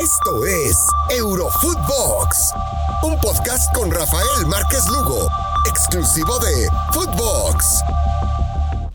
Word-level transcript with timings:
Esto 0.00 0.44
es 0.44 0.76
Eurofootbox, 1.08 2.52
un 3.02 3.18
podcast 3.18 3.74
con 3.74 3.90
Rafael 3.90 4.46
Márquez 4.46 4.86
Lugo, 4.88 5.26
exclusivo 5.70 6.38
de 6.38 6.68
Footbox. 6.92 7.80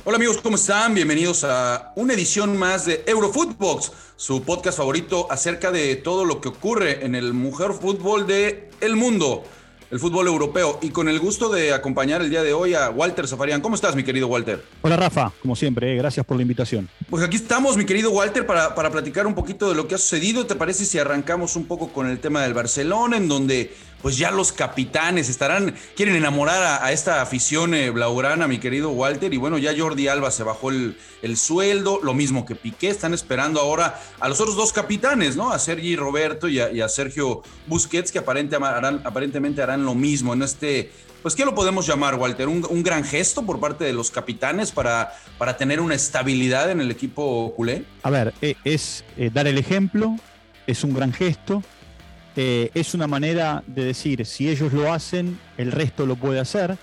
Hola 0.03 0.17
amigos, 0.17 0.37
¿cómo 0.43 0.57
están? 0.57 0.93
Bienvenidos 0.93 1.43
a 1.43 1.91
una 1.95 2.13
edición 2.13 2.55
más 2.55 2.85
de 2.85 3.03
Eurofootbox, 3.07 3.91
su 4.15 4.43
podcast 4.43 4.77
favorito 4.77 5.25
acerca 5.31 5.71
de 5.71 5.95
todo 5.95 6.23
lo 6.23 6.39
que 6.39 6.49
ocurre 6.49 7.03
en 7.03 7.15
el 7.15 7.33
mujer 7.33 7.73
fútbol 7.73 8.27
de 8.27 8.69
el 8.79 8.95
mundo 8.95 9.43
el 9.91 9.99
fútbol 9.99 10.27
europeo. 10.27 10.79
Y 10.81 10.89
con 10.89 11.07
el 11.07 11.19
gusto 11.19 11.49
de 11.49 11.73
acompañar 11.73 12.21
el 12.21 12.29
día 12.29 12.41
de 12.41 12.53
hoy 12.53 12.73
a 12.73 12.89
Walter 12.89 13.27
Zafarian. 13.27 13.61
¿Cómo 13.61 13.75
estás, 13.75 13.95
mi 13.95 14.03
querido 14.03 14.27
Walter? 14.27 14.63
Hola, 14.81 14.95
Rafa, 14.95 15.31
como 15.41 15.55
siempre, 15.55 15.93
eh, 15.93 15.97
gracias 15.97 16.25
por 16.25 16.37
la 16.37 16.43
invitación. 16.43 16.89
Pues 17.09 17.23
aquí 17.23 17.35
estamos, 17.35 17.77
mi 17.77 17.85
querido 17.85 18.11
Walter, 18.11 18.45
para, 18.45 18.73
para 18.73 18.89
platicar 18.89 19.27
un 19.27 19.35
poquito 19.35 19.69
de 19.69 19.75
lo 19.75 19.87
que 19.87 19.95
ha 19.95 19.97
sucedido. 19.97 20.45
¿Te 20.45 20.55
parece 20.55 20.85
si 20.85 20.97
arrancamos 20.97 21.55
un 21.55 21.65
poco 21.65 21.89
con 21.89 22.09
el 22.09 22.19
tema 22.19 22.41
del 22.41 22.53
Barcelona, 22.53 23.17
en 23.17 23.27
donde 23.27 23.73
pues 24.01 24.17
ya 24.17 24.31
los 24.31 24.51
capitanes 24.51 25.29
estarán, 25.29 25.75
quieren 25.95 26.15
enamorar 26.15 26.83
a, 26.83 26.91
esta 26.91 27.21
afición 27.21 27.73
eh, 27.73 27.89
blaugrana, 27.89 28.47
mi 28.47 28.59
querido 28.59 28.89
Walter, 28.89 29.33
y 29.33 29.37
bueno, 29.37 29.57
ya 29.57 29.73
Jordi 29.77 30.07
Alba 30.07 30.31
se 30.31 30.43
bajó 30.43 30.71
el, 30.71 30.95
sueldo, 31.35 31.99
lo 32.03 32.13
mismo 32.13 32.45
que 32.45 32.55
Piqué, 32.55 32.89
están 32.89 33.13
esperando 33.13 33.59
ahora 33.59 33.99
a 34.19 34.27
los 34.27 34.41
otros 34.41 34.55
dos 34.55 34.73
capitanes, 34.73 35.35
¿no? 35.35 35.51
A 35.51 35.59
Sergi 35.59 35.95
Roberto 35.95 36.47
y 36.47 36.59
a, 36.59 36.89
Sergio 36.89 37.43
Busquets, 37.67 38.11
que 38.11 38.19
aparentemente 38.19 39.61
harán 39.61 39.85
lo 39.85 39.95
mismo 39.95 40.33
en 40.33 40.41
este, 40.41 40.91
pues, 41.21 41.35
¿qué 41.35 41.45
lo 41.45 41.53
podemos 41.53 41.85
llamar, 41.85 42.15
Walter? 42.15 42.47
Un, 42.47 42.83
gran 42.83 43.03
gesto 43.03 43.45
por 43.45 43.59
parte 43.59 43.83
de 43.83 43.93
los 43.93 44.09
capitanes 44.09 44.71
para, 44.71 45.13
para 45.37 45.55
tener 45.55 45.79
una 45.79 45.93
estabilidad 45.93 46.71
en 46.71 46.81
el 46.81 46.89
equipo 46.89 47.53
culé. 47.55 47.85
A 48.01 48.09
ver, 48.09 48.33
eh, 48.41 48.55
es 48.63 49.05
eh, 49.17 49.29
dar 49.31 49.45
el 49.45 49.59
ejemplo, 49.59 50.15
es 50.65 50.83
un 50.83 50.93
gran 50.95 51.13
gesto 51.13 51.61
eh, 52.35 52.71
es 52.73 52.93
una 52.93 53.07
manera 53.07 53.63
de 53.67 53.85
decir, 53.85 54.25
si 54.25 54.49
ellos 54.49 54.71
lo 54.71 54.91
hacen, 54.91 55.37
el 55.57 55.71
resto 55.71 56.05
lo 56.05 56.15
puede 56.15 56.39
hacer. 56.39 56.77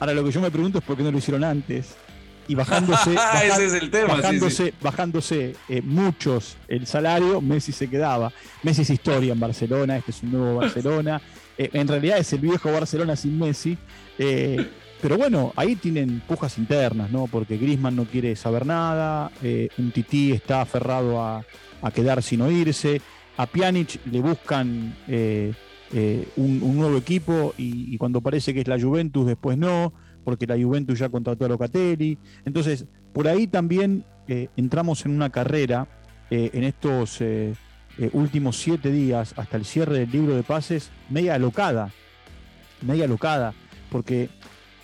Ahora 0.00 0.14
lo 0.14 0.24
que 0.24 0.32
yo 0.32 0.40
me 0.40 0.50
pregunto 0.50 0.78
es 0.78 0.84
por 0.84 0.96
qué 0.96 1.02
no 1.02 1.12
lo 1.12 1.18
hicieron 1.18 1.44
antes. 1.44 1.94
Y 2.48 2.54
bajándose, 2.54 3.14
bajándose, 4.08 4.74
bajándose 4.80 5.54
eh, 5.68 5.82
muchos 5.82 6.56
el 6.66 6.86
salario, 6.86 7.40
Messi 7.40 7.72
se 7.72 7.88
quedaba. 7.88 8.32
Messi 8.62 8.82
es 8.82 8.90
historia 8.90 9.32
en 9.32 9.40
Barcelona, 9.40 9.98
este 9.98 10.10
es 10.10 10.22
un 10.22 10.32
nuevo 10.32 10.56
Barcelona. 10.60 11.20
Eh, 11.56 11.70
en 11.72 11.86
realidad 11.86 12.18
es 12.18 12.32
el 12.32 12.40
viejo 12.40 12.72
Barcelona 12.72 13.16
sin 13.16 13.38
Messi. 13.38 13.76
pero 14.16 15.16
bueno, 15.16 15.52
ahí 15.54 15.76
tienen 15.76 16.20
pujas 16.26 16.58
internas, 16.58 17.10
¿no? 17.10 17.26
Porque 17.26 17.58
Grisman 17.58 17.94
no 17.94 18.06
quiere 18.06 18.34
saber 18.34 18.66
nada, 18.66 19.30
un 19.76 19.92
tití 19.92 20.32
está 20.32 20.62
aferrado 20.62 21.22
a, 21.22 21.44
a 21.82 21.90
quedar 21.92 22.22
sin 22.22 22.40
oírse 22.40 23.00
a 23.38 23.46
Pjanic 23.46 24.04
le 24.10 24.20
buscan 24.20 24.94
eh, 25.06 25.54
eh, 25.92 26.28
un, 26.36 26.76
nuevo 26.76 26.98
equipo 26.98 27.54
y, 27.56 27.96
cuando 27.96 28.20
parece 28.20 28.52
que 28.52 28.60
es 28.60 28.68
la 28.68 28.80
Juventus, 28.80 29.26
después 29.26 29.56
no, 29.56 29.92
porque 30.24 30.46
la 30.46 30.56
Juventus 30.56 30.98
ya 30.98 31.08
contrató 31.08 31.44
a 31.44 31.48
Locatelli. 31.48 32.18
Entonces, 32.44 32.86
por 33.12 33.28
ahí 33.28 33.46
también 33.46 34.04
eh, 34.26 34.48
entramos 34.56 35.06
en 35.06 35.12
una 35.12 35.30
carrera 35.30 35.86
en 36.30 36.62
estos 36.64 37.22
últimos 38.12 38.58
siete 38.58 38.92
días, 38.92 39.32
hasta 39.38 39.56
el 39.56 39.64
cierre 39.64 40.00
del 40.00 40.10
libro 40.10 40.36
de 40.36 40.42
pases, 40.42 40.90
media 41.08 41.36
alocada, 41.36 41.90
media 42.82 43.06
alocada, 43.06 43.54
porque 43.90 44.28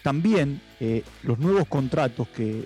también 0.02 0.62
los 1.22 1.38
nuevos 1.38 1.68
contratos 1.68 2.28
que 2.28 2.64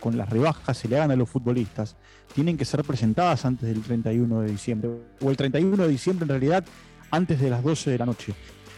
con 0.00 0.16
las 0.16 0.28
rebajas 0.28 0.76
se 0.76 0.88
le 0.88 0.96
hagan 0.96 1.10
a 1.10 1.16
los 1.16 1.28
futbolistas, 1.28 1.96
tienen 2.34 2.56
que 2.56 2.64
ser 2.64 2.84
presentadas 2.84 3.44
antes 3.44 3.68
del 3.68 3.82
31 3.82 4.42
de 4.42 4.50
diciembre, 4.50 4.90
o 5.20 5.30
el 5.30 5.36
31 5.36 5.76
de 5.76 5.88
diciembre 5.88 6.24
en 6.24 6.28
realidad 6.28 6.64
antes 7.10 7.40
de 7.40 7.50
las 7.50 7.62
12 7.62 7.90
de 7.90 7.98
la 7.98 8.06
noche. 8.06 8.34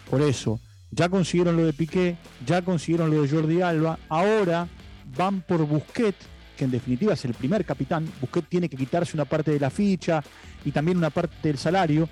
Por 0.08 0.22
eso, 0.22 0.60
ya 0.90 1.08
consiguieron 1.08 1.56
lo 1.56 1.64
de 1.66 1.72
Piqué, 1.72 2.16
ya 2.46 2.62
consiguieron 2.62 3.10
lo 3.10 3.22
de 3.22 3.28
Jordi 3.28 3.62
Alba, 3.62 3.98
ahora 4.08 4.68
van 5.16 5.42
por 5.42 5.64
Busquet, 5.66 6.16
que 6.56 6.64
en 6.64 6.70
definitiva 6.70 7.14
es 7.14 7.24
el 7.24 7.34
primer 7.34 7.64
capitán. 7.64 8.10
Busquet 8.20 8.46
tiene 8.48 8.68
que 8.68 8.76
quitarse 8.76 9.16
una 9.16 9.24
parte 9.24 9.50
de 9.50 9.60
la 9.60 9.70
ficha 9.70 10.22
y 10.64 10.72
también 10.72 10.98
una 10.98 11.10
parte 11.10 11.36
del 11.42 11.58
salario. 11.58 12.08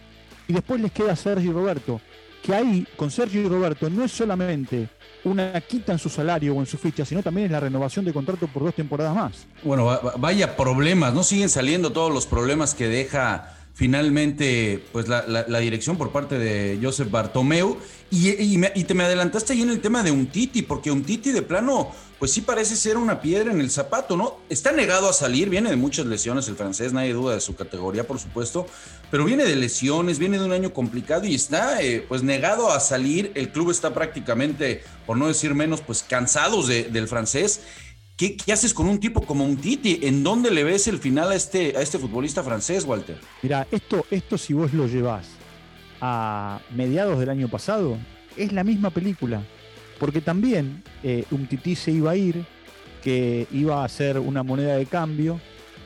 Y 0.47 0.52
después 0.52 0.80
les 0.80 0.92
queda 0.92 1.14
Sergio 1.14 1.52
Roberto, 1.52 2.00
que 2.43 2.54
ahí 2.54 2.87
con 2.97 3.10
Sergio 3.10 3.43
y 3.43 3.49
Roberto 3.49 3.91
no 3.91 4.04
es 4.04 4.12
solamente 4.12 4.88
una 5.25 5.60
quita 5.60 5.93
en 5.93 5.99
su 5.99 6.09
salario 6.09 6.54
o 6.54 6.60
en 6.60 6.66
su 6.66 6.78
ficha, 6.78 7.04
sino 7.04 7.22
también 7.22 7.47
es 7.47 7.53
la 7.53 7.60
renovación 7.60 8.04
de 8.04 8.12
contrato 8.12 8.47
por 8.47 8.62
dos 8.65 8.75
temporadas 8.75 9.15
más. 9.15 9.47
Bueno, 9.62 10.00
vaya 10.19 10.56
problemas, 10.56 11.12
¿no? 11.12 11.22
Siguen 11.22 11.48
saliendo 11.48 11.93
todos 11.93 12.12
los 12.12 12.27
problemas 12.27 12.75
que 12.75 12.88
deja 12.88 13.57
finalmente 13.78 14.84
pues 14.91 15.06
la, 15.06 15.61
dirección 15.61 15.97
por 15.97 16.11
parte 16.11 16.37
de 16.37 16.81
Joseph 16.83 17.12
Bartomeu. 17.12 17.78
Y, 18.11 18.59
te 18.84 18.94
me 18.94 19.05
adelantaste 19.05 19.53
ahí 19.53 19.62
en 19.62 19.71
el 19.71 19.81
tema 19.81 20.03
de 20.03 20.11
un 20.11 20.27
Titi, 20.27 20.62
porque 20.62 20.91
un 20.91 21.05
Titi 21.05 21.31
de 21.31 21.43
plano, 21.43 21.93
pues 22.19 22.33
sí 22.33 22.41
parece 22.41 22.75
ser 22.75 22.97
una 22.97 23.21
piedra 23.21 23.53
en 23.53 23.61
el 23.61 23.71
zapato, 23.71 24.16
¿no? 24.16 24.39
Está 24.49 24.72
negado 24.72 25.09
a 25.09 25.12
salir, 25.12 25.49
viene 25.49 25.71
de 25.71 25.77
muchas 25.77 26.06
lesiones 26.06 26.49
el 26.49 26.56
francés, 26.56 26.93
nadie 26.93 27.12
duda 27.12 27.34
de 27.34 27.41
su 27.41 27.55
categoría, 27.55 28.05
por 28.05 28.19
supuesto, 28.19 28.66
pero 29.12 29.25
viene 29.25 29.44
de 29.44 29.55
lesiones, 29.55 30.19
viene 30.19 30.39
de 30.39 30.45
un 30.45 30.53
año 30.53 30.72
complicado 30.72 31.27
y 31.27 31.37
está 31.37 31.81
eh, 31.81 32.05
pues 32.09 32.25
negado 32.25 32.72
a 32.72 32.81
salir. 32.81 33.31
El 33.37 33.50
club 33.50 33.71
está 33.71 33.95
prácticamente, 33.95 34.83
por 35.06 35.16
no 35.19 35.28
decir 35.28 35.55
menos, 35.55 35.83
pues 35.83 36.03
cansados 36.03 36.66
del 36.66 37.06
francés. 37.06 37.60
¿Qué, 38.18 38.36
haces 38.52 38.74
con 38.74 38.88
un 38.88 38.98
tipo 38.98 39.22
como 39.22 39.44
un 39.44 39.56
Titi? 39.56 40.00
¿En 40.02 40.24
dónde 40.24 40.50
le 40.50 40.64
ves 40.64 40.88
el 40.88 40.98
final 40.98 41.30
a 41.30 41.36
este, 41.36 41.76
a 41.76 41.82
este 41.82 42.00
futbolista 42.00 42.42
francés, 42.42 42.84
Walter? 42.84 43.16
Mira, 43.42 43.68
esto, 43.70 44.04
esto 44.10 44.36
si 44.36 44.54
vos 44.54 44.74
lo 44.74 44.88
llevas 44.88 45.28
a 46.00 46.60
mediados 46.74 47.20
del 47.20 47.30
año 47.30 47.46
pasado, 47.46 47.96
es 48.36 48.52
la 48.52 48.64
misma 48.64 48.90
película. 48.90 49.44
Porque 50.00 50.20
también 50.20 50.82
eh, 51.04 51.26
un 51.30 51.46
Titi 51.46 51.76
se 51.76 51.92
iba 51.92 52.10
a 52.10 52.16
ir, 52.16 52.44
que 53.04 53.46
iba 53.52 53.84
a 53.84 53.88
ser 53.88 54.18
una 54.18 54.42
moneda 54.42 54.74
de 54.74 54.86
cambio, 54.86 55.40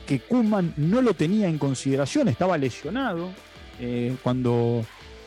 que 0.07 0.19
Kuman 0.19 0.73
no 0.75 1.03
lo 1.03 1.13
tenía 1.13 1.47
en 1.47 1.59
consideración, 1.59 2.29
estaba 2.29 2.57
lesionado 2.57 3.29
eh, 3.79 4.15
cuando 4.23 4.83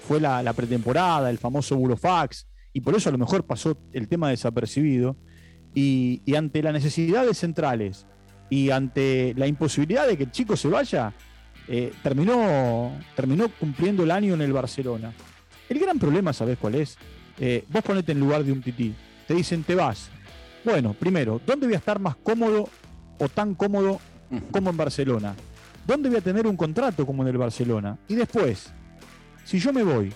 fue 0.08 0.20
la, 0.20 0.52
pretemporada, 0.54 1.30
el 1.30 1.38
famoso 1.38 1.76
Burofax, 1.76 2.48
y 2.72 2.80
por 2.80 2.96
eso 2.96 3.10
a 3.10 3.12
lo 3.12 3.18
mejor 3.18 3.46
pasó 3.46 3.78
el 3.92 4.08
tema 4.08 4.30
desapercibido. 4.30 5.16
Y, 5.78 6.22
ante 6.34 6.62
la 6.62 6.72
necesidad 6.72 7.26
de 7.26 7.34
centrales 7.34 8.06
y 8.48 8.70
ante 8.70 9.34
la 9.36 9.46
imposibilidad 9.46 10.06
de 10.06 10.16
que 10.16 10.22
el 10.22 10.30
chico 10.30 10.56
se 10.56 10.68
vaya, 10.68 11.12
eh, 11.68 11.92
terminó, 12.02 12.92
terminó 13.14 13.50
cumpliendo 13.60 14.02
el 14.02 14.10
año 14.10 14.32
en 14.32 14.40
el 14.40 14.54
Barcelona. 14.54 15.12
El 15.68 15.78
gran 15.78 15.98
problema, 15.98 16.32
¿sabés 16.32 16.56
cuál 16.56 16.76
es? 16.76 16.96
Eh, 17.38 17.62
vos 17.68 17.82
ponete 17.82 18.12
en 18.12 18.20
lugar 18.20 18.42
de 18.42 18.52
un 18.52 18.62
tití. 18.62 18.94
Te 19.28 19.34
dicen, 19.34 19.64
te 19.64 19.74
vas. 19.74 20.08
Bueno, 20.64 20.94
primero, 20.94 21.42
¿dónde 21.44 21.66
voy 21.66 21.74
a 21.74 21.78
estar 21.78 21.98
más 21.98 22.16
cómodo 22.16 22.70
o 23.18 23.28
tan 23.28 23.54
cómodo 23.54 24.00
como 24.50 24.70
en 24.70 24.76
Barcelona? 24.78 25.34
¿Dónde 25.86 26.08
voy 26.08 26.18
a 26.18 26.22
tener 26.22 26.46
un 26.46 26.56
contrato 26.56 27.04
como 27.04 27.22
en 27.22 27.28
el 27.28 27.36
Barcelona? 27.36 27.98
Y 28.08 28.14
después, 28.14 28.72
si 29.44 29.58
yo 29.58 29.74
me 29.74 29.82
voy, 29.82 30.10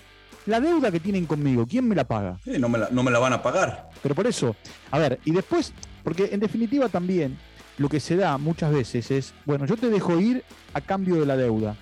la 0.45 0.59
deuda 0.59 0.91
que 0.91 0.99
tienen 0.99 1.25
conmigo, 1.25 1.65
¿quién 1.67 1.87
me 1.87 1.95
la 1.95 2.03
paga? 2.03 2.39
no, 2.45 2.69
me 2.69 2.77
la, 2.77 2.89
no 2.91 3.03
me 3.03 3.11
la 3.11 3.19
van 3.19 3.33
a 3.33 3.41
pagar. 3.41 3.89
Pero 4.01 4.15
por 4.15 4.27
eso, 4.27 4.55
a 4.89 4.97
ver, 4.97 5.19
y 5.25 5.31
después, 5.31 5.73
porque 6.03 6.29
en 6.31 6.39
definitiva 6.39 6.89
también 6.89 7.37
lo 7.77 7.89
que 7.89 7.99
se 7.99 8.15
da 8.15 8.37
muchas 8.37 8.71
veces 8.71 9.11
es, 9.11 9.33
bueno, 9.45 9.65
yo 9.65 9.77
te 9.77 9.89
dejo 9.89 10.19
ir 10.19 10.43
a 10.73 10.81
cambio 10.81 11.15
de 11.15 11.25
la 11.25 11.37
deuda. 11.37 11.75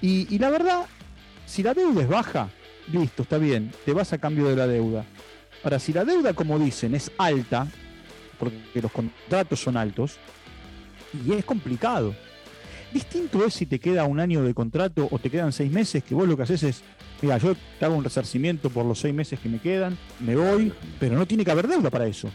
Y, 0.00 0.36
la 0.38 0.50
verdad, 0.50 0.86
si 1.46 1.62
la 1.62 1.74
deuda 1.74 2.02
es 2.02 2.08
baja, 2.08 2.48
listo, 2.92 3.22
está 3.22 3.38
bien, 3.38 3.72
te 3.84 3.92
vas 3.92 4.12
a 4.12 4.18
cambio 4.18 4.48
de 4.48 4.56
la 4.56 4.66
deuda. 4.66 5.04
Ahora, 5.62 5.78
si 5.78 5.92
la 5.92 6.04
deuda, 6.04 6.34
como 6.34 6.58
dicen, 6.58 6.96
es 6.96 7.12
alta, 7.18 7.68
porque 8.36 8.58
los 8.74 8.90
contratos 8.90 9.60
son 9.60 9.76
altos, 9.76 10.18
y 11.24 11.32
es 11.34 11.44
complicado. 11.44 12.16
Distinto 12.92 13.44
es 13.44 13.54
si 13.54 13.66
te 13.66 13.78
queda 13.78 14.04
un 14.04 14.20
año 14.20 14.42
de 14.42 14.54
contrato 14.54 15.08
o 15.10 15.18
te 15.18 15.30
quedan 15.30 15.52
seis 15.52 15.72
meses, 15.72 16.04
que 16.04 16.14
vos 16.14 16.28
lo 16.28 16.36
que 16.36 16.42
haces 16.42 16.62
es 16.62 16.82
mira, 17.22 17.38
yo 17.38 17.54
te 17.78 17.84
hago 17.84 17.94
un 17.94 18.04
resarcimiento 18.04 18.68
por 18.68 18.84
los 18.84 18.98
seis 18.98 19.14
meses 19.14 19.38
que 19.40 19.48
me 19.48 19.60
quedan, 19.60 19.96
me 20.20 20.36
voy, 20.36 20.72
pero 20.98 21.16
no 21.16 21.26
tiene 21.26 21.44
que 21.44 21.50
haber 21.50 21.68
deuda 21.68 21.88
para 21.88 22.06
eso. 22.06 22.28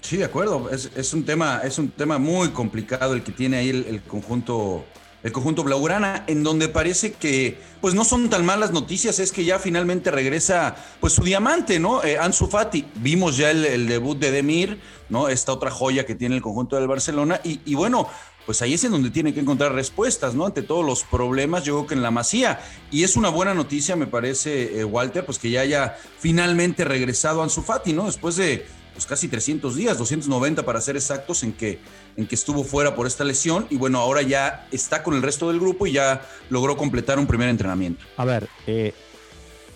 Sí, 0.00 0.18
de 0.18 0.24
acuerdo. 0.24 0.68
Es, 0.70 1.14
un, 1.14 1.24
tema, 1.24 1.62
es 1.64 1.78
un 1.78 1.88
tema 1.88 2.18
muy 2.18 2.50
complicado 2.50 3.14
el 3.14 3.22
que 3.22 3.32
tiene 3.32 3.56
ahí 3.56 3.70
el, 3.70 4.02
conjunto 4.02 4.84
el 5.22 5.32
conjunto 5.32 5.64
Blaugrana, 5.64 6.24
en 6.26 6.42
donde 6.42 6.68
parece 6.68 7.12
que 7.12 7.58
pues 7.80 7.94
no 7.94 8.04
son 8.04 8.28
tan 8.28 8.44
malas 8.44 8.72
noticias, 8.72 9.18
es 9.18 9.32
que 9.32 9.42
ya 9.42 9.58
finalmente 9.58 10.10
regresa 10.10 10.76
pues 11.00 11.14
su 11.14 11.22
diamante, 11.22 11.80
¿no? 11.80 12.04
Eh, 12.04 12.18
Ansu 12.18 12.46
Fati. 12.46 12.84
Vimos 12.96 13.38
ya 13.38 13.50
el, 13.50 13.86
debut 13.86 14.18
de 14.18 14.30
Demir, 14.30 14.78
¿no? 15.08 15.30
Esta 15.30 15.54
otra 15.54 15.70
joya 15.70 16.04
que 16.04 16.14
tiene 16.14 16.36
el 16.36 16.42
conjunto 16.42 16.76
del 16.76 16.86
Barcelona. 16.86 17.40
Y, 17.42 17.60
y 17.64 17.74
bueno, 17.74 18.06
pues 18.46 18.62
ahí 18.62 18.74
es 18.74 18.84
en 18.84 18.92
donde 18.92 19.10
tiene 19.10 19.32
que 19.32 19.40
encontrar 19.40 19.72
respuestas, 19.72 20.34
¿no? 20.34 20.46
Ante 20.46 20.62
todos 20.62 20.84
los 20.84 21.04
problemas, 21.04 21.64
yo 21.64 21.74
creo 21.74 21.86
que 21.86 21.94
en 21.94 22.02
la 22.02 22.10
masía. 22.10 22.60
Y 22.90 23.04
es 23.04 23.16
una 23.16 23.28
buena 23.28 23.54
noticia, 23.54 23.96
me 23.96 24.06
parece, 24.06 24.80
eh, 24.80 24.84
Walter, 24.84 25.24
pues 25.24 25.38
que 25.38 25.50
ya 25.50 25.60
haya 25.60 25.96
finalmente 26.18 26.84
regresado 26.84 27.42
Ansu 27.42 27.62
Fati, 27.62 27.92
¿no? 27.92 28.06
Después 28.06 28.36
de, 28.36 28.66
pues 28.92 29.06
casi 29.06 29.28
300 29.28 29.74
días, 29.76 29.98
290 29.98 30.64
para 30.64 30.80
ser 30.80 30.96
exactos, 30.96 31.42
en 31.42 31.52
que, 31.52 31.78
en 32.16 32.26
que 32.26 32.34
estuvo 32.34 32.64
fuera 32.64 32.94
por 32.94 33.06
esta 33.06 33.24
lesión 33.24 33.66
y 33.70 33.76
bueno, 33.76 33.98
ahora 33.98 34.22
ya 34.22 34.68
está 34.70 35.02
con 35.02 35.14
el 35.14 35.22
resto 35.22 35.48
del 35.48 35.60
grupo 35.60 35.86
y 35.86 35.92
ya 35.92 36.22
logró 36.50 36.76
completar 36.76 37.18
un 37.18 37.26
primer 37.26 37.48
entrenamiento. 37.48 38.04
A 38.16 38.24
ver, 38.24 38.48
eh, 38.66 38.92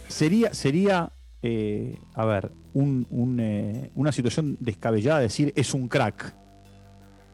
sería, 0.09 0.53
sería 0.53 1.13
eh, 1.43 1.99
a 2.15 2.25
ver, 2.25 2.51
una 2.75 4.13
situación 4.13 4.57
descabellada 4.61 5.21
decir 5.21 5.53
es 5.57 5.75
un 5.75 5.89
crack. 5.89 6.35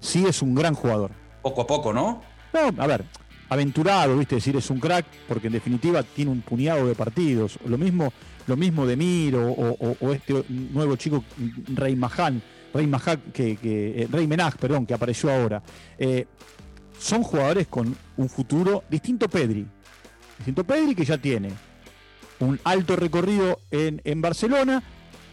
Sí 0.00 0.24
es 0.26 0.42
un 0.42 0.54
gran 0.54 0.74
jugador. 0.74 1.12
Poco 1.44 1.60
a 1.60 1.66
poco, 1.66 1.92
¿no? 1.92 2.22
No, 2.54 2.82
a 2.82 2.86
ver, 2.86 3.04
aventurado, 3.50 4.16
¿viste? 4.16 4.36
Decir 4.36 4.56
es 4.56 4.70
un 4.70 4.80
crack, 4.80 5.04
porque 5.28 5.48
en 5.48 5.52
definitiva 5.52 6.02
tiene 6.02 6.30
un 6.30 6.40
puñado 6.40 6.86
de 6.86 6.94
partidos. 6.94 7.58
Lo 7.66 7.76
mismo, 7.76 8.14
lo 8.46 8.56
mismo 8.56 8.86
de 8.86 8.96
Miro 8.96 9.52
o, 9.52 10.12
este 10.14 10.42
nuevo 10.48 10.96
chico 10.96 11.22
Rey 11.68 11.96
Mahan, 11.96 12.42
Rey 12.72 12.86
Mahan, 12.86 13.20
que, 13.34 13.58
eh, 13.62 14.08
Rey 14.10 14.26
Menaj, 14.26 14.56
perdón, 14.56 14.86
que 14.86 14.94
apareció 14.94 15.30
ahora. 15.30 15.62
Eh, 15.98 16.24
son 16.98 17.22
jugadores 17.22 17.66
con 17.66 17.94
un 18.16 18.28
futuro 18.30 18.84
distinto 18.88 19.28
Pedri. 19.28 19.66
Distinto 20.38 20.64
Pedri 20.64 20.94
que 20.94 21.04
ya 21.04 21.18
tiene 21.18 21.50
un 22.40 22.58
alto 22.64 22.96
recorrido 22.96 23.60
en, 23.70 24.00
en 24.02 24.22
Barcelona, 24.22 24.82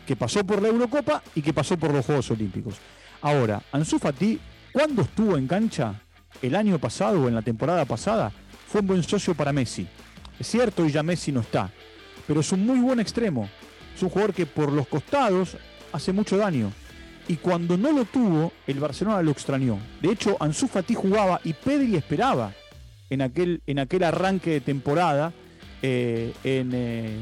que 0.06 0.18
pasó 0.18 0.44
por 0.44 0.62
la 0.62 0.68
Eurocopa 0.68 1.24
y 1.36 1.42
que 1.42 1.54
pasó 1.54 1.78
por 1.78 1.94
los 1.94 2.06
Juegos 2.06 2.30
Olímpicos. 2.32 2.76
Ahora, 3.22 3.62
Ansu 3.72 3.98
Fati, 3.98 4.38
cuando 4.72 5.02
estuvo 5.02 5.38
en 5.38 5.48
cancha, 5.48 6.02
el 6.42 6.56
año 6.56 6.80
pasado 6.80 7.22
o 7.22 7.28
en 7.28 7.36
la 7.36 7.42
temporada 7.42 7.86
pasada, 7.86 8.32
fue 8.68 8.82
un 8.82 8.88
buen 8.88 9.04
socio 9.04 9.36
para 9.36 9.52
Messi. 9.52 9.88
Es 10.40 10.48
cierto, 10.48 10.86
y 10.86 10.92
ya 10.92 11.04
Messi 11.04 11.32
no 11.32 11.42
está, 11.42 11.70
pero 12.26 12.40
es 12.40 12.52
un 12.52 12.66
muy 12.66 12.80
buen 12.80 13.00
extremo. 13.00 13.50
Es 13.96 14.02
un 14.02 14.10
jugador 14.10 14.34
que 14.34 14.46
por 14.46 14.72
los 14.72 14.88
costados 14.88 15.58
hace 15.92 16.14
mucho 16.14 16.38
daño. 16.38 16.72
Y 17.28 17.36
cuando 17.36 17.78
no 17.78 17.92
lo 17.92 18.06
tuvo, 18.06 18.52
el 18.66 18.80
Barcelona 18.80 19.22
lo 19.22 19.32
extrañó. 19.32 19.78
De 20.02 20.12
hecho, 20.12 20.38
Ansu 20.40 20.68
Fati 20.68 20.96
jugaba 20.96 21.40
y 21.44 21.54
Pedri 21.54 21.96
esperaba 21.96 22.54
en 23.10 23.22
aquel, 23.22 23.62
en 23.68 23.80
aquel 23.80 24.04
arranque 24.04 24.52
de 24.52 24.62
temporada 24.62 25.34
eh, 25.82 26.34
en, 26.44 26.72
eh, 26.74 27.18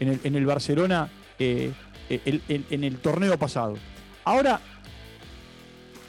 en, 0.00 0.34
el, 0.34 0.46
Barcelona 0.46 1.08
eh, 1.38 1.72
en 2.08 2.84
el 2.84 2.96
torneo 2.98 3.38
pasado. 3.38 3.76
Ahora 4.24 4.60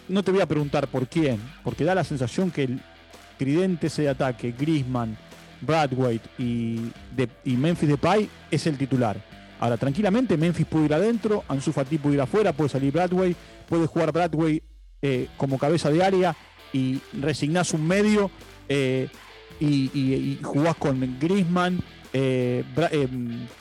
no 0.07 0.23
te 0.23 0.31
voy 0.31 0.41
a 0.41 0.45
preguntar 0.45 0.87
por 0.87 1.07
quién, 1.07 1.39
porque 1.63 1.83
da 1.83 1.95
la 1.95 2.03
sensación 2.03 2.51
que 2.51 2.63
el 2.63 2.81
tridente 3.37 3.87
ese 3.87 4.03
de 4.03 4.09
ataque, 4.09 4.53
Grisman, 4.57 5.17
Bradwaite 5.61 6.29
y, 6.37 6.91
de, 7.15 7.29
y 7.43 7.55
Memphis 7.55 7.89
Depay 7.89 8.29
es 8.51 8.67
el 8.67 8.77
titular. 8.77 9.17
Ahora, 9.59 9.77
tranquilamente, 9.77 10.37
Memphis 10.37 10.65
puede 10.65 10.85
ir 10.85 10.93
adentro, 10.93 11.43
Ansu 11.47 11.71
Fati 11.71 11.97
puede 11.97 12.15
ir 12.15 12.21
afuera, 12.21 12.53
puede 12.53 12.69
salir 12.69 12.91
Bradway, 12.91 13.35
puede 13.67 13.87
jugar 13.87 14.11
Bradway 14.11 14.61
eh, 15.01 15.27
como 15.37 15.57
cabeza 15.57 15.89
de 15.89 16.03
área 16.03 16.35
y 16.73 16.99
resignás 17.13 17.73
un 17.73 17.87
medio 17.87 18.29
eh, 18.67 19.07
y, 19.59 20.39
jugás 20.43 20.75
con 20.75 21.17
Grisman, 21.19 21.79
eh, 22.11 22.63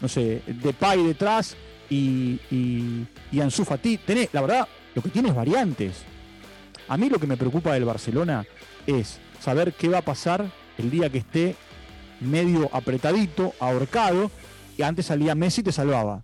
no 0.00 0.08
sé, 0.08 0.42
Depay 0.46 1.04
detrás 1.04 1.56
y, 1.88 2.40
y, 3.30 3.40
Ansu 3.40 3.64
Fati. 3.64 3.98
Tenés, 3.98 4.30
la 4.32 4.40
verdad, 4.40 4.68
lo 4.94 5.02
que 5.02 5.10
tiene 5.10 5.28
es 5.28 5.34
variantes. 5.34 6.04
A 6.88 6.96
mí 6.96 7.08
lo 7.08 7.18
que 7.18 7.26
me 7.26 7.36
preocupa 7.36 7.72
del 7.72 7.84
Barcelona 7.84 8.46
es 8.86 9.18
saber 9.40 9.72
qué 9.72 9.88
va 9.88 9.98
a 9.98 10.02
pasar 10.02 10.50
el 10.78 10.90
día 10.90 11.10
que 11.10 11.18
esté 11.18 11.56
medio 12.20 12.68
apretadito, 12.72 13.54
ahorcado, 13.60 14.30
y 14.76 14.82
antes 14.82 15.06
salía 15.06 15.34
Messi 15.34 15.60
y 15.60 15.64
te 15.64 15.72
salvaba. 15.72 16.22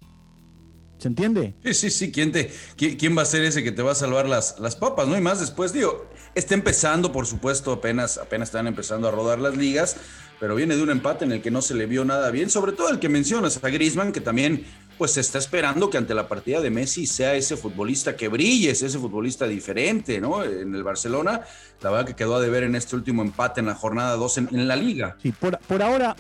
¿Se 0.99 1.09
entiende? 1.09 1.55
Sí, 1.65 1.73
sí, 1.73 1.91
sí. 1.91 2.13
¿Quién, 2.13 2.31
quién, 2.77 3.17
va 3.17 3.23
a 3.23 3.25
ser 3.25 3.43
ese 3.43 3.65
que 3.65 3.73
te 3.73 3.81
va 3.81 3.93
a 3.93 3.95
salvar 3.95 4.29
las, 4.29 4.59
las 4.59 4.77
papas? 4.77 5.09
¿No? 5.09 5.17
Y 5.17 5.21
más 5.23 5.41
después, 5.41 5.73
digo, 5.73 6.11
está 6.35 6.53
empezando, 6.53 7.11
por 7.11 7.27
supuesto, 7.27 7.73
apenas, 7.73 8.19
apenas 8.19 8.49
están 8.49 8.67
empezando 8.67 9.09
a 9.09 9.11
rodar 9.11 9.39
las 9.39 9.57
ligas, 9.57 9.97
pero 10.39 10.55
viene 10.55 10.77
de 10.77 10.83
un 10.83 10.91
empate 10.91 11.25
en 11.25 11.33
el 11.33 11.41
que 11.41 11.51
no 11.51 11.63
se 11.63 11.75
le 11.75 11.87
vio 11.87 12.05
nada 12.05 12.31
bien, 12.31 12.51
sobre 12.51 12.73
todo 12.73 12.91
el 12.91 12.99
que 12.99 13.09
mencionas 13.09 13.65
a 13.65 13.69
Griezmann, 13.71 14.13
que 14.13 14.21
también 14.21 14.67
pues 15.01 15.13
se 15.13 15.23
está 15.23 15.39
esperando 15.39 15.89
que 15.89 15.97
ante 15.97 16.13
la 16.13 16.29
partida 16.29 16.61
de 16.61 16.69
Messi 16.69 17.07
sea 17.07 17.33
ese 17.35 17.57
futbolista 17.57 18.17
que 18.17 18.29
brille, 18.29 18.69
ese 18.69 18.87
futbolista 18.99 19.47
diferente, 19.47 20.21
¿no? 20.21 20.45
En 20.45 20.75
el 20.75 20.83
Barcelona, 20.83 21.41
la 21.81 21.91
verdad 21.91 22.07
que 22.07 22.15
quedó 22.15 22.35
a 22.35 22.41
deber 22.43 22.65
en 22.65 22.75
este 22.75 22.97
último 22.97 23.23
empate 23.23 23.61
en 23.61 23.67
la 23.69 23.75
jornada 23.75 24.17
2 24.17 24.37
en, 24.37 24.69
la 24.69 24.77
liga. 24.77 25.17
Sí, 25.23 25.33
por, 25.33 25.59
por 25.61 25.83
ahora 25.83 26.15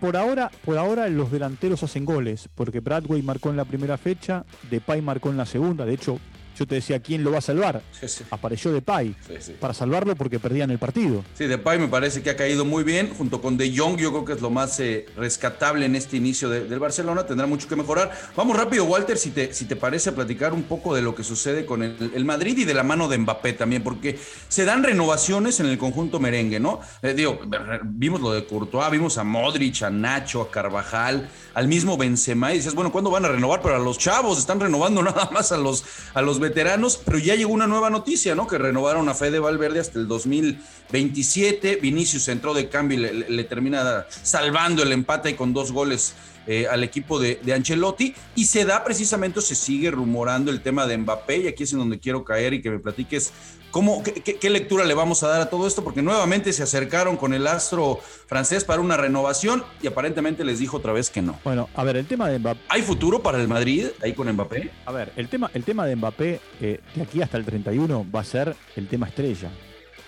por 0.00 0.16
ahora, 0.16 0.50
por 0.64 0.76
ahora 0.76 1.08
los 1.08 1.30
delanteros 1.30 1.84
hacen 1.84 2.04
goles, 2.04 2.48
porque 2.56 2.80
Bradway 2.80 3.22
marcó 3.22 3.50
en 3.50 3.58
la 3.58 3.64
primera 3.64 3.96
fecha, 3.96 4.44
Depay 4.72 5.02
marcó 5.02 5.30
en 5.30 5.36
la 5.36 5.46
segunda, 5.46 5.86
de 5.86 5.94
hecho 5.94 6.18
yo 6.56 6.66
te 6.66 6.76
decía, 6.76 7.00
¿quién 7.00 7.22
lo 7.22 7.32
va 7.32 7.38
a 7.38 7.42
salvar? 7.42 7.82
Apareció 8.30 8.72
Depay 8.72 9.14
para 9.60 9.74
salvarlo 9.74 10.16
porque 10.16 10.38
perdían 10.38 10.70
el 10.70 10.78
partido. 10.78 11.24
Sí, 11.34 11.46
Depay 11.46 11.78
me 11.78 11.88
parece 11.88 12.22
que 12.22 12.30
ha 12.30 12.36
caído 12.36 12.64
muy 12.64 12.82
bien, 12.84 13.12
junto 13.16 13.40
con 13.40 13.56
De 13.56 13.76
Jong, 13.76 13.98
yo 13.98 14.10
creo 14.10 14.24
que 14.24 14.32
es 14.32 14.40
lo 14.40 14.50
más 14.50 14.78
eh, 14.80 15.06
rescatable 15.16 15.86
en 15.86 15.96
este 15.96 16.16
inicio 16.16 16.48
del 16.48 16.78
Barcelona, 16.78 17.26
tendrá 17.26 17.46
mucho 17.46 17.68
que 17.68 17.76
mejorar. 17.76 18.12
Vamos 18.36 18.56
rápido, 18.56 18.84
Walter, 18.84 19.18
si 19.18 19.30
te, 19.30 19.52
si 19.52 19.66
te 19.66 19.76
parece, 19.76 20.10
a 20.10 20.14
platicar 20.14 20.52
un 20.52 20.64
poco 20.64 20.94
de 20.94 21.02
lo 21.02 21.14
que 21.14 21.24
sucede 21.24 21.66
con 21.66 21.82
el, 21.82 22.24
Madrid 22.24 22.58
y 22.58 22.64
de 22.64 22.74
la 22.74 22.82
mano 22.82 23.08
de 23.08 23.18
Mbappé 23.18 23.52
también, 23.52 23.82
porque 23.82 24.18
se 24.48 24.64
dan 24.64 24.82
renovaciones 24.82 25.60
en 25.60 25.66
el 25.66 25.78
conjunto 25.78 26.18
merengue, 26.18 26.58
¿no? 26.58 26.80
Eh, 27.02 27.14
digo, 27.14 27.40
vimos 27.84 28.20
lo 28.20 28.32
de 28.32 28.44
Courtois, 28.46 28.90
vimos 28.90 29.18
a 29.18 29.24
Modric, 29.24 29.82
a 29.82 29.90
Nacho, 29.90 30.42
a 30.42 30.50
Carvajal, 30.50 31.28
al 31.54 31.68
mismo 31.68 31.96
Benzema, 31.96 32.52
y 32.52 32.56
dices, 32.56 32.74
bueno, 32.74 32.90
¿cuándo 32.90 33.10
van 33.10 33.24
a 33.24 33.28
renovar? 33.28 33.62
Pero 33.62 33.76
a 33.76 33.78
los 33.78 33.98
chavos 33.98 34.38
están 34.38 34.60
renovando 34.60 35.02
nada 35.04 35.30
más 35.32 35.52
a 35.52 35.56
los, 35.56 35.84
a 36.14 36.22
los 36.22 36.40
veteranos, 36.48 37.00
pero 37.04 37.18
ya 37.18 37.34
llegó 37.34 37.52
una 37.52 37.66
nueva 37.66 37.90
noticia, 37.90 38.34
¿no? 38.34 38.46
Que 38.46 38.58
renovaron 38.58 39.08
a 39.08 39.14
Fede 39.14 39.38
Valverde 39.38 39.80
hasta 39.80 39.98
el 39.98 40.06
2027. 40.06 41.76
Vinicius 41.76 42.28
entró 42.28 42.54
de 42.54 42.68
cambio 42.68 42.98
y 42.98 43.00
le, 43.28 43.44
termina 43.44 44.06
salvando 44.22 44.82
el 44.82 44.92
empate 44.92 45.34
con 45.34 45.52
dos 45.52 45.72
goles 45.72 46.14
eh, 46.46 46.68
al 46.70 46.84
equipo 46.84 47.18
de, 47.18 47.40
de, 47.42 47.52
Ancelotti. 47.52 48.14
Y 48.36 48.44
se 48.44 48.64
da 48.64 48.84
precisamente, 48.84 49.40
se 49.40 49.56
sigue 49.56 49.90
rumorando 49.90 50.50
el 50.52 50.60
tema 50.60 50.86
de 50.86 50.96
Mbappé, 50.98 51.38
y 51.38 51.48
aquí 51.48 51.64
es 51.64 51.72
en 51.72 51.80
donde 51.80 51.98
quiero 51.98 52.24
caer 52.24 52.54
y 52.54 52.62
que 52.62 52.70
me 52.70 52.78
platiques 52.78 53.32
¿Cómo, 53.76 54.02
qué, 54.02 54.48
lectura 54.48 54.86
le 54.86 54.94
vamos 54.94 55.22
a 55.22 55.28
dar 55.28 55.42
a 55.42 55.50
todo 55.50 55.66
esto? 55.66 55.84
Porque 55.84 56.00
nuevamente 56.00 56.50
se 56.54 56.62
acercaron 56.62 57.18
con 57.18 57.34
el 57.34 57.46
astro 57.46 58.00
francés 58.26 58.64
para 58.64 58.80
una 58.80 58.96
renovación 58.96 59.62
y 59.82 59.86
aparentemente 59.86 60.46
les 60.46 60.60
dijo 60.60 60.78
otra 60.78 60.94
vez 60.94 61.10
que 61.10 61.20
no. 61.20 61.38
Bueno, 61.44 61.68
a 61.74 61.84
ver, 61.84 61.98
el 61.98 62.06
tema 62.06 62.30
de 62.30 62.38
Mbappé. 62.38 62.60
¿Hay 62.70 62.80
futuro 62.80 63.22
para 63.22 63.38
el 63.38 63.48
Madrid 63.48 63.88
ahí 64.02 64.14
con 64.14 64.32
Mbappé? 64.32 64.70
A 64.86 64.92
ver, 64.92 65.12
el 65.16 65.28
tema, 65.28 65.50
el 65.52 65.62
tema 65.62 65.84
de 65.84 65.94
Mbappé 65.94 66.40
eh, 66.58 66.80
de 66.94 67.02
aquí 67.02 67.20
hasta 67.20 67.36
el 67.36 67.44
31 67.44 68.06
va 68.10 68.20
a 68.20 68.24
ser 68.24 68.56
el 68.76 68.88
tema 68.88 69.08
estrella. 69.08 69.50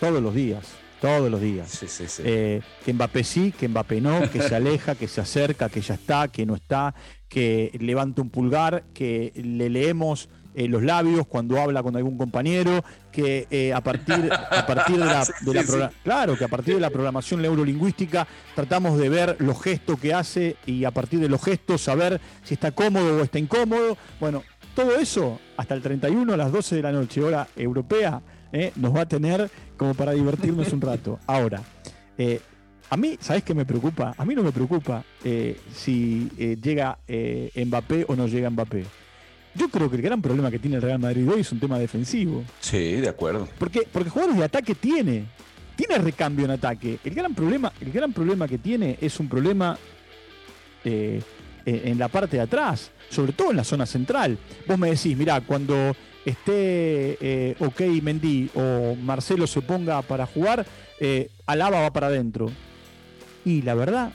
Todos 0.00 0.22
los 0.22 0.34
días. 0.34 0.64
Todos 1.02 1.30
los 1.30 1.38
días. 1.38 1.70
Sí, 1.70 1.88
sí, 1.88 2.08
sí. 2.08 2.22
Eh, 2.24 2.62
que 2.86 2.94
Mbappé 2.94 3.22
sí, 3.22 3.52
que 3.52 3.68
Mbappé 3.68 4.00
no, 4.00 4.30
que 4.30 4.40
se 4.40 4.56
aleja, 4.56 4.94
que 4.94 5.08
se 5.08 5.20
acerca, 5.20 5.68
que 5.68 5.82
ya 5.82 5.92
está, 5.92 6.28
que 6.28 6.46
no 6.46 6.54
está, 6.54 6.94
que 7.28 7.76
levanta 7.78 8.22
un 8.22 8.30
pulgar, 8.30 8.84
que 8.94 9.30
le 9.36 9.68
leemos 9.68 10.30
eh, 10.58 10.66
los 10.66 10.82
labios 10.82 11.24
cuando 11.28 11.60
habla 11.60 11.84
con 11.84 11.94
algún 11.94 12.18
compañero, 12.18 12.82
que 13.12 13.46
eh, 13.48 13.72
a 13.72 13.80
partir, 13.80 14.28
a 14.32 14.66
partir 14.66 14.96
de 14.96 15.04
la, 15.04 15.92
claro, 16.02 16.36
que 16.36 16.44
a 16.44 16.48
partir 16.48 16.74
de 16.74 16.80
la 16.80 16.90
programación 16.90 17.40
neurolingüística 17.42 18.26
tratamos 18.56 18.98
de 18.98 19.08
ver 19.08 19.36
los 19.38 19.62
gestos 19.62 20.00
que 20.00 20.12
hace 20.12 20.56
y 20.66 20.82
a 20.82 20.90
partir 20.90 21.20
de 21.20 21.28
los 21.28 21.40
gestos 21.44 21.82
saber 21.82 22.20
si 22.42 22.54
está 22.54 22.72
cómodo 22.72 23.18
o 23.18 23.22
está 23.22 23.38
incómodo. 23.38 23.96
Bueno, 24.18 24.42
todo 24.74 24.96
eso 24.96 25.38
hasta 25.56 25.74
el 25.74 25.80
31 25.80 26.34
a 26.34 26.36
las 26.36 26.50
12 26.50 26.74
de 26.74 26.82
la 26.82 26.90
noche, 26.90 27.22
hora 27.22 27.46
europea, 27.54 28.20
eh, 28.50 28.72
nos 28.74 28.92
va 28.96 29.02
a 29.02 29.08
tener 29.08 29.48
como 29.76 29.94
para 29.94 30.10
divertirnos 30.10 30.72
un 30.72 30.80
rato. 30.80 31.20
Ahora, 31.28 31.62
a 32.90 32.96
mí, 32.96 33.16
¿sabes 33.20 33.44
qué 33.44 33.54
me 33.54 33.64
preocupa? 33.64 34.12
A 34.18 34.24
mí 34.24 34.34
no 34.34 34.42
me 34.42 34.50
preocupa 34.50 35.04
si 35.72 36.28
llega 36.60 36.98
Mbappé 37.54 38.06
o 38.08 38.16
no 38.16 38.26
llega 38.26 38.50
Mbappé. 38.50 38.97
Yo 39.58 39.68
creo 39.68 39.90
que 39.90 39.96
el 39.96 40.02
gran 40.02 40.22
problema 40.22 40.50
que 40.50 40.58
tiene 40.58 40.76
el 40.76 40.82
Real 40.82 41.00
Madrid 41.00 41.28
hoy 41.28 41.40
es 41.40 41.50
un 41.50 41.58
tema 41.58 41.78
defensivo. 41.78 42.44
Sí, 42.60 42.92
de 42.92 43.08
acuerdo. 43.08 43.48
Porque, 43.58 43.88
porque 43.90 44.08
jugadores 44.08 44.38
de 44.38 44.44
ataque 44.44 44.74
tiene. 44.74 45.24
Tiene 45.74 45.98
recambio 45.98 46.44
en 46.44 46.52
ataque. 46.52 46.98
El 47.04 47.14
gran 47.14 47.34
problema, 47.34 47.72
el 47.80 47.92
gran 47.92 48.12
problema 48.12 48.46
que 48.46 48.58
tiene 48.58 48.98
es 49.00 49.18
un 49.18 49.28
problema 49.28 49.76
eh, 50.84 51.20
en 51.64 51.98
la 51.98 52.08
parte 52.08 52.36
de 52.36 52.42
atrás, 52.42 52.90
sobre 53.10 53.32
todo 53.32 53.50
en 53.50 53.56
la 53.56 53.64
zona 53.64 53.84
central. 53.84 54.38
Vos 54.66 54.78
me 54.78 54.90
decís, 54.90 55.16
mirá, 55.16 55.40
cuando 55.40 55.94
esté 56.24 57.18
eh, 57.20 57.56
OK 57.58 57.80
Mendy 58.02 58.50
o 58.54 58.94
Marcelo 58.94 59.46
se 59.46 59.60
ponga 59.60 60.02
para 60.02 60.26
jugar, 60.26 60.64
eh, 61.00 61.30
Alaba 61.46 61.80
va 61.80 61.92
para 61.92 62.06
adentro. 62.06 62.50
Y 63.44 63.62
la 63.62 63.74
verdad, 63.74 64.12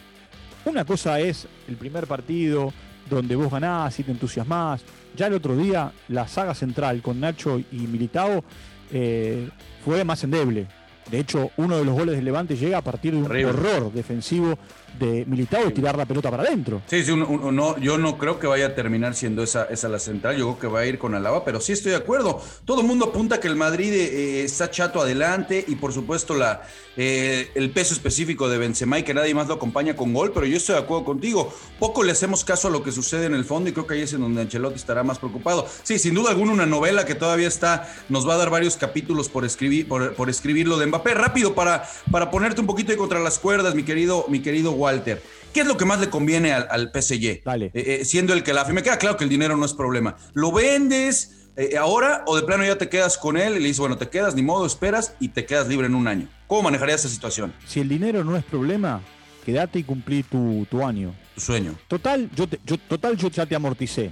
una 0.66 0.86
cosa 0.86 1.20
es 1.20 1.48
el 1.68 1.76
primer 1.76 2.08
partido 2.08 2.74
donde 3.10 3.36
vos 3.36 3.52
ganás 3.52 4.00
y 4.00 4.04
te 4.04 4.12
entusiasmás, 4.12 4.82
ya 5.16 5.28
el 5.28 5.34
otro 5.34 5.56
día 5.56 5.92
la 6.10 6.28
saga 6.28 6.54
central 6.54 7.02
con 7.02 7.20
Nacho 7.20 7.60
y 7.60 7.88
Militao 7.88 8.44
eh, 8.92 9.50
fue 9.84 10.04
más 10.04 10.24
endeble. 10.24 10.68
De 11.12 11.20
hecho, 11.20 11.52
uno 11.58 11.78
de 11.78 11.86
los 11.86 11.96
goles 11.96 12.16
del 12.16 12.26
Levante 12.26 12.56
llega 12.56 12.78
a 12.78 12.82
partir 12.82 13.14
de 13.14 13.20
un 13.20 13.46
horror 13.46 13.92
defensivo 13.92 14.58
de 15.00 15.26
Militao 15.26 15.68
y 15.70 15.74
tirar 15.74 15.98
la 15.98 16.06
pelota 16.06 16.30
para 16.30 16.44
adentro. 16.44 16.82
Sí, 16.88 17.04
sí, 17.04 17.16
no, 17.16 17.78
yo 17.80 17.98
no 17.98 18.18
creo 18.18 18.40
que 18.40 18.48
vaya 18.48 18.68
a 18.68 18.76
terminar 18.76 19.16
siendo 19.16 19.44
esa, 19.44 19.66
esa 19.66 19.90
la 19.90 20.00
central, 20.00 20.38
yo 20.38 20.46
creo 20.46 20.60
que 20.60 20.68
va 20.68 20.80
a 20.82 20.86
ir 20.86 20.98
con 20.98 21.16
Alaba, 21.16 21.44
pero 21.44 21.60
sí 21.60 21.74
estoy 21.74 21.92
de 21.92 21.98
acuerdo. 21.98 22.42
Todo 22.66 22.82
el 22.82 22.88
mundo 22.88 23.08
apunta 23.08 23.40
que 23.40 23.48
el 23.48 23.56
Madrid 23.56 23.94
eh, 23.94 24.44
está 24.44 24.72
chato 24.72 25.02
adelante 25.02 25.64
y 25.68 25.76
por 25.76 25.94
supuesto 25.94 26.36
la, 26.36 26.64
eh, 26.96 27.52
el 27.56 27.72
peso 27.72 27.94
específico 27.94 28.50
de 28.50 28.58
Benzema 28.58 29.00
y 29.00 29.04
que 29.04 29.14
nadie 29.14 29.34
más 29.34 29.48
lo 29.48 29.56
acompaña 29.56 29.96
con 29.96 30.14
gol, 30.14 30.32
pero 30.34 30.46
yo 30.46 30.58
estoy 30.58 30.76
de 30.76 30.82
acuerdo 30.82 31.06
contigo. 31.06 31.54
Poco 31.80 32.04
le 32.04 32.12
hacemos 32.12 32.44
caso 32.44 32.68
a 32.68 32.72
lo 32.72 32.84
que 32.84 32.92
sucede 32.92 33.26
en 33.26 33.34
el 33.34 33.46
fondo 33.46 33.70
y 33.70 33.74
creo 33.74 33.88
que 33.88 33.96
ahí 33.96 34.02
es 34.02 34.14
en 34.14 34.22
donde 34.22 34.42
Ancelotti 34.42 34.76
estará 34.76 35.04
más 35.04 35.20
preocupado. 35.20 35.68
Sí, 35.84 36.00
sin 36.00 36.14
duda 36.14 36.30
alguna 36.30 36.54
una 36.54 36.66
novela 36.66 37.06
que 37.06 37.16
todavía 37.16 37.48
está, 37.48 37.92
nos 38.10 38.28
va 38.28 38.36
a 38.36 38.38
dar 38.38 38.50
varios 38.50 38.78
capítulos 38.78 39.28
por 39.28 39.44
escribir, 39.46 39.88
por, 39.88 40.14
por 40.14 40.30
escribirlo 40.30 40.78
de 40.78 40.86
Mbappé. 40.86 41.14
Rápido 41.16 41.56
para, 41.56 41.88
para 42.12 42.30
ponerte 42.30 42.62
un 42.62 42.68
poquito 42.68 42.96
contra 42.98 43.20
las 43.20 43.40
cuerdas, 43.40 43.76
mi 43.76 43.84
querido, 43.84 44.26
mi 44.30 44.42
querido 44.42 44.72
Walter. 44.84 45.22
¿Qué 45.54 45.62
es 45.62 45.68
lo 45.68 45.78
que 45.78 45.86
más 45.86 46.00
le 46.00 46.10
conviene 46.10 46.52
al, 46.52 46.92
PSG? 46.92 47.26
Eh, 47.26 47.72
eh, 47.74 48.06
siendo 48.06 48.34
el 48.34 48.44
que 48.44 48.54
la... 48.54 48.66
Me 48.66 48.82
queda 48.82 48.98
claro 48.98 49.18
que 49.18 49.24
el 49.24 49.30
dinero 49.30 49.56
no 49.56 49.66
es 49.66 49.74
problema. 49.74 50.16
¿Lo 50.34 50.52
vendes 50.52 51.50
eh, 51.56 51.78
ahora 51.78 52.24
o 52.26 52.36
de 52.36 52.42
plano 52.42 52.66
ya 52.66 52.78
te 52.78 52.90
quedas 52.90 53.18
con 53.18 53.38
él 53.38 53.54
y 53.54 53.60
le 53.60 53.68
dices, 53.68 53.80
bueno, 53.80 53.98
te 53.98 54.10
quedas, 54.10 54.34
ni 54.34 54.42
modo, 54.42 54.66
esperas 54.66 55.16
y 55.20 55.30
te 55.30 55.46
quedas 55.46 55.68
libre 55.68 55.86
en 55.86 55.94
un 55.94 56.08
año? 56.08 56.28
¿Cómo 56.48 56.64
manejarías 56.64 57.02
esa 57.02 57.14
situación? 57.14 57.54
Si 57.68 57.80
el 57.80 57.88
dinero 57.88 58.24
no 58.24 58.36
es 58.36 58.44
problema, 58.44 59.02
quédate 59.46 59.80
y 59.80 59.84
cumplí 59.84 60.24
tu, 60.24 60.66
año. 60.84 61.14
Tu 61.36 61.42
sueño. 61.42 61.76
Total, 61.88 62.30
yo, 62.36 62.48
total, 62.88 63.16
yo 63.16 63.30
ya 63.30 63.46
te 63.46 63.56
amorticé. 63.56 64.12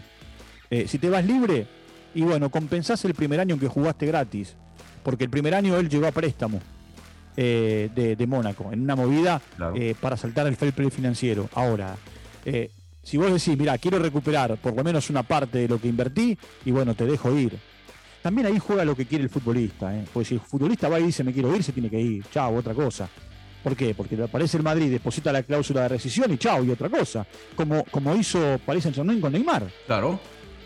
si 0.69 0.97
te 0.99 1.09
vas 1.09 1.25
libre, 1.25 1.67
y 2.13 2.21
bueno, 2.21 2.49
compensás 2.51 3.03
el 3.05 3.15
primer 3.15 3.39
año 3.39 3.57
que 3.57 3.67
jugaste 3.67 4.05
gratis. 4.05 4.55
Porque 5.03 5.23
el 5.23 5.29
primer 5.31 5.55
año 5.55 5.77
él 5.77 5.89
llegó 5.89 6.05
a 6.05 6.11
préstamo. 6.11 6.61
Eh, 7.37 7.89
de, 8.17 8.27
Mónaco, 8.27 8.71
en 8.73 8.81
una 8.81 8.95
movida 8.95 9.41
eh, 9.75 9.95
para 9.99 10.17
saltar 10.17 10.47
el 10.47 10.55
fair 10.55 10.73
play 10.73 10.89
financiero. 10.89 11.49
Ahora, 11.53 11.95
eh, 12.45 12.69
si 13.03 13.17
vos 13.17 13.31
decís, 13.31 13.57
mira, 13.57 13.77
quiero 13.77 13.99
recuperar 13.99 14.57
por 14.57 14.75
lo 14.75 14.83
menos 14.83 15.09
una 15.09 15.23
parte 15.23 15.59
de 15.59 15.67
lo 15.67 15.79
que 15.79 15.87
invertí, 15.87 16.37
y 16.65 16.71
bueno, 16.71 16.93
te 16.93 17.05
dejo 17.05 17.35
ir. 17.37 17.57
También 18.21 18.47
ahí 18.47 18.59
juega 18.59 18.85
lo 18.85 18.95
que 18.95 19.05
quiere 19.05 19.23
el 19.23 19.29
futbolista. 19.29 19.91
Porque 20.13 20.29
si 20.29 20.35
el 20.35 20.41
futbolista 20.41 20.89
va 20.89 20.99
y 20.99 21.03
dice, 21.03 21.23
me 21.23 21.33
quiero 21.33 21.55
ir, 21.55 21.63
se 21.63 21.71
tiene 21.71 21.89
que 21.89 21.99
ir. 21.99 22.23
Chao, 22.31 22.55
otra 22.55 22.73
cosa. 22.73 23.09
¿Por 23.63 23.75
qué? 23.75 23.95
Porque 23.95 24.21
aparece 24.21 24.57
el 24.57 24.63
Madrid, 24.63 24.91
deposita 24.91 25.31
la 25.31 25.43
cláusula 25.43 25.83
de 25.83 25.89
rescisión 25.89 26.31
y 26.31 26.37
chao, 26.37 26.63
y 26.63 26.69
otra 26.69 26.89
cosa. 26.89 27.25
Como, 27.55 27.83
como 27.85 28.15
hizo 28.15 28.59
Paris 28.65 28.83
Saint-Germain 28.83 29.21
con 29.21 29.31
Neymar. 29.31 29.67
Claro. 29.87 30.19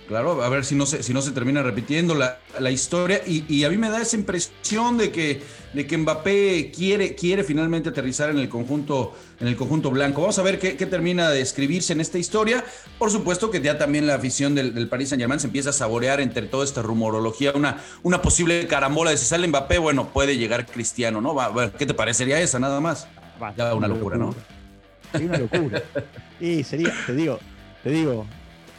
Claro, 0.08 0.44
a 0.44 0.50
ver 0.50 0.64
si 0.66 0.76
no 0.76 0.86
se, 0.86 1.02
si 1.02 1.14
no 1.14 1.22
se 1.22 1.32
termina 1.32 1.64
repitiendo 1.64 2.14
la, 2.14 2.72
historia. 2.72 3.22
Y, 3.26 3.64
a 3.64 3.70
mí 3.70 3.78
me 3.78 3.90
da 3.90 4.02
esa 4.02 4.16
impresión 4.16 5.00
de 5.00 5.12
que, 5.12 5.42
de 5.74 5.88
que 5.88 5.98
Mbappé 5.98 6.72
quiere, 6.72 7.16
quiere 7.16 7.44
finalmente 7.44 7.90
aterrizar 7.90 8.30
en 8.30 8.38
el 8.38 8.48
conjunto, 8.48 9.16
en 9.40 9.48
el 9.48 9.56
conjunto 9.56 9.90
blanco. 9.90 10.22
Vamos 10.22 10.38
a 10.38 10.44
ver 10.44 10.60
qué, 10.60 10.74
termina 10.86 11.32
de 11.32 11.42
escribirse 11.42 11.94
en 11.94 12.02
esta 12.02 12.20
historia. 12.20 12.64
Por 13.00 13.10
supuesto 13.10 13.50
que 13.50 13.62
ya 13.62 13.80
también 13.80 14.06
la 14.06 14.16
afición 14.16 14.54
del, 14.54 14.76
del 14.76 14.88
Paris 14.88 15.10
Saint 15.10 15.22
Germain 15.22 15.40
se 15.40 15.48
empieza 15.48 15.72
a 15.72 15.74
saborear 15.74 16.22
entre 16.22 16.44
toda 16.44 16.64
esta 16.66 16.84
rumorología, 16.84 17.54
una, 17.56 17.82
una 18.04 18.22
posible 18.22 18.68
carambola 18.68 19.10
de 19.10 19.18
si 19.18 19.26
sale 19.26 19.48
Mbappé, 19.48 19.80
bueno, 19.80 20.10
puede 20.14 20.38
llegar 20.38 20.68
Cristiano, 20.68 21.20
¿no? 21.20 21.34
Va, 21.34 21.72
¿Qué 21.72 21.88
te 21.88 21.96
parecería 21.96 22.40
esa 22.40 22.60
nada 22.60 22.80
más? 22.80 23.08
ya 23.58 23.74
una, 23.74 23.88
locura, 23.88 24.18
¿no? 24.18 24.36
Sí, 25.16 25.26
una 25.26 25.40
locura. 25.40 25.82
y 26.40 26.64
sería, 26.64 26.94
te 27.06 27.14
digo, 27.14 27.40
te 27.84 27.90
digo, 27.90 28.26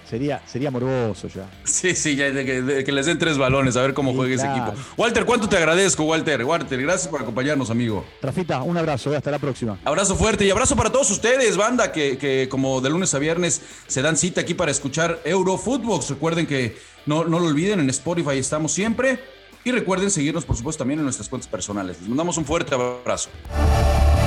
Sería, 0.09 0.41
sería 0.47 0.71
morboso 0.71 1.29
ya. 1.29 1.49
Sí, 1.65 1.95
sí, 1.95 2.15
ya 2.15 2.31
de 2.31 2.85
que, 2.85 2.93
les 2.93 3.07
den 3.07 3.19
tres 3.19 3.39
balones 3.39 3.77
a 3.77 3.83
ver 3.83 3.93
cómo 3.93 4.15
juegue 4.15 4.35
ese 4.35 4.47
equipo. 4.47 4.73
Walter, 4.97 5.25
¿cuánto 5.25 5.49
te 5.49 5.57
agradezco, 5.57 6.05
Walter? 6.05 6.45
Walter, 6.45 6.81
gracias 6.81 7.09
por 7.09 7.23
acompañarnos, 7.23 7.71
amigo. 7.71 8.05
Rafita, 8.23 8.63
un 8.63 8.77
abrazo, 8.77 9.13
eh, 9.13 9.17
hasta 9.17 9.31
la 9.31 9.39
próxima. 9.39 9.79
Abrazo 9.85 10.15
fuerte 10.15 10.45
y 10.45 10.51
abrazo 10.51 10.77
para 10.77 10.91
todos 10.91 11.11
ustedes, 11.11 11.57
banda, 11.57 11.91
que, 11.91 12.19
que 12.19 12.49
como 12.49 12.81
de 12.81 12.91
lunes 12.91 13.13
a 13.15 13.19
viernes 13.19 13.61
se 13.89 14.01
dan 14.01 14.17
cita 14.17 14.43
aquí 14.43 14.55
para 14.55 14.71
escuchar 14.71 15.21
Eurofootbox. 15.25 16.11
Recuerden 16.11 16.47
que 16.47 16.77
no, 17.07 17.25
no 17.25 17.41
lo 17.41 17.47
olviden, 17.47 17.81
en 17.81 17.91
Spotify 17.91 18.39
estamos 18.39 18.73
siempre. 18.73 19.19
Y 19.65 19.73
recuerden 19.73 20.13
seguirnos, 20.13 20.45
por 20.45 20.57
supuesto, 20.57 20.83
también 20.83 21.01
en 21.01 21.05
nuestras 21.05 21.29
cuentas 21.29 21.51
personales. 21.51 21.99
Les 21.99 22.09
mandamos 22.09 22.39
un 22.39 22.45
fuerte 22.45 22.73
abrazo. 22.73 23.31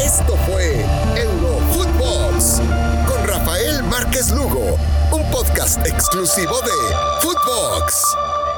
Esto 0.04 0.36
fue 0.46 0.86
Eurofootbox 1.16 2.62
con 3.08 3.28
Rafael 3.28 3.84
Márquez 3.84 4.32
Lugo, 4.32 4.78
un 5.12 5.32
podcast 5.32 5.86
exclusivo 5.86 6.62
de 6.62 6.96
Footbox. 7.22 8.49